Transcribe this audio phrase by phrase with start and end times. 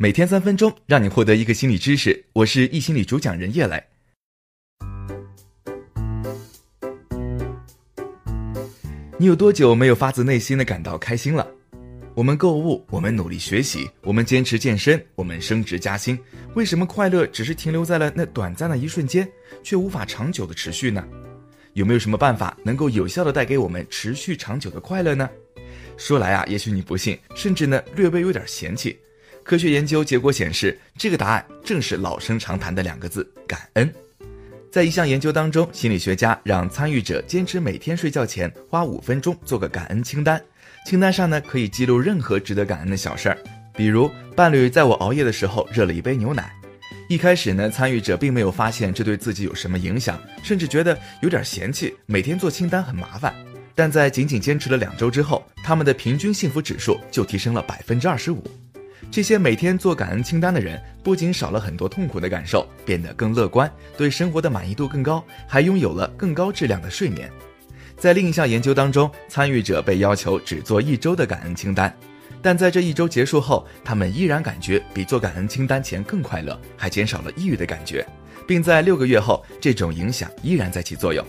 [0.00, 2.24] 每天三分钟，让你获得一个心理知识。
[2.32, 3.82] 我是易心理主讲人叶磊。
[9.18, 11.44] 你有多久没有发自内心的感到开心了？
[12.14, 16.16] 我们购物，我们努力学习，我们坚持健身，我们升职加薪，
[16.54, 19.28] 为什么快乐只是停留在了那短暂的一瞬间，
[19.64, 21.04] 却无法长久的持续呢？
[21.72, 25.28] 有没有什么办法能够有效的带给我们持续长久的快乐呢？
[25.96, 28.96] 说来啊，也许你不信，甚至呢略微有点嫌弃。
[29.48, 33.90] 科学研究结果显示，这个答案正是老生常谈的两个字——感恩。
[34.70, 40.38] 在一项研究当中，心理学家让参与者坚持每天睡觉前花五分钟做个感恩清单，
[40.84, 43.38] 清单上呢可以记录任何值得感恩的小事儿，
[43.74, 46.54] 比如伴侣在我熬夜的时候热了一杯牛奶。
[47.08, 53.34] 一开始呢，参与者并没有发现这对自己有什么影响，甚至觉得有点嫌弃，每天做清单很麻烦。
[53.74, 58.44] 但在仅仅坚持了两周之后，他们的平均幸福指数就提升了百分之二十五。
[59.10, 67.30] 这些每天做感恩清单的人，不仅少了很多痛苦的感受，变得更乐观，对生活的满意度更高，还拥有了更高质量的睡眠。
[67.96, 71.92] 在另一项研究当中，参与者被要求只做一周的感恩清单，
[72.42, 78.06] 但在这一周结束后，他们依然感觉比做感恩清单前更快乐，还减少了抑郁的感觉，
[78.46, 81.24] 并在六个月后，这种影响依然在起作用。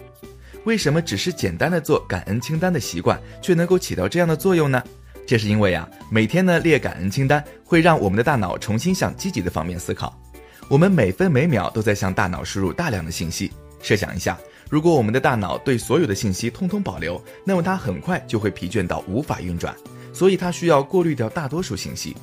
[0.66, 4.84] 为什么只是简单的做感恩清单的习惯，却能够起到这样的作用呢？
[5.30, 10.20] 这是因为啊，每天呢列感恩清单会让我们的大脑重新向积极的方面思考。
[10.68, 13.52] 我们每分每秒都在向大脑输入大量的信息。
[13.80, 14.36] 设想一下，
[14.72, 19.76] 如果我们的大脑对所有的信息通通保留，那么它很快就会疲倦到无法运转，
[20.12, 22.18] 所以它需要过滤掉大多数信息。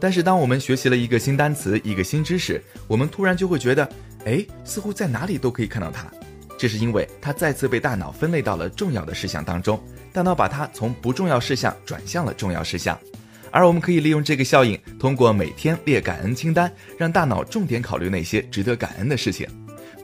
[0.00, 3.88] 但是当我们学习了一个新单词、一个新知识，我们突然就会觉得，
[4.24, 6.08] 哎，似乎在哪里都可以看到它。
[6.58, 9.80] 这是因为它再次被大脑分类到了重要的事项当中。
[10.12, 12.98] 大脑把它从不重要事项转向了重要事项，
[13.50, 19.48] 而我们可以利用这个效应，通过每天列感恩清单，让大脑重点考虑那些值得感恩的事情。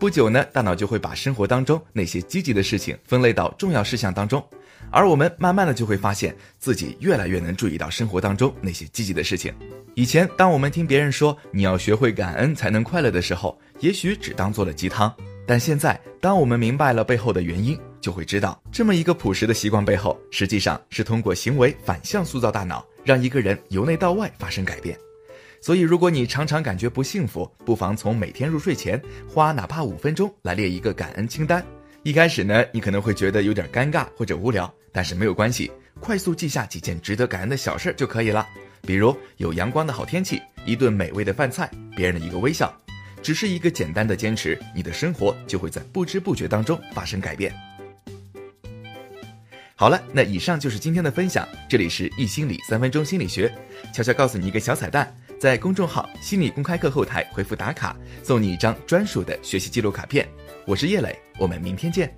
[0.01, 4.43] 不久呢，大脑就会把生活当中那些积极的事情分类到重要事项当中，
[4.91, 9.53] 而我们慢慢的就会发现自己越来越能注意到生活当中那些积极的事情。
[9.95, 15.13] 以前，当我们听别人说你要学会感恩才能快乐的时候，也许只当做了鸡汤。
[15.45, 24.99] 但现在，当我们明白了背后的原因，就会知道，这么一个朴实的习惯背后，实际上是通过行为反向塑造大脑，让一个人由内到外发生改变。
[25.61, 31.65] 所以，如果你常常感觉不幸福，不妨从每天入睡前花哪怕五分钟来列一个感恩清单。
[32.05, 38.47] 一开始呢，你可能会觉得有点尴尬或者无聊，但是没有关系，快速记下几件值得感恩的小事就可以了。
[38.83, 42.73] 比如有阳光的好天气，一顿美味的饭菜，别人的一个微笑。
[43.21, 47.53] 只是一个简单的坚持，你的生活就会在不知不觉当中发生改变。
[49.81, 51.47] 好了，那以上就是今天的分享。
[51.69, 53.49] 这里是易心理三分钟心理学，
[53.95, 60.29] 悄悄告诉你一个小彩蛋，在公众号“心理公开课”后台回复打卡，送你一张专属的学习记录卡片。
[60.67, 62.13] 我是叶磊，我们明天见。